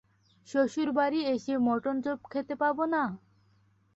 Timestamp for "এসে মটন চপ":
1.33-2.19